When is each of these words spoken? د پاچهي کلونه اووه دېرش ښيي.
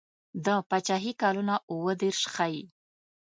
د 0.45 0.47
پاچهي 0.69 1.13
کلونه 1.21 1.55
اووه 1.71 1.93
دېرش 2.01 2.21
ښيي. 2.33 2.63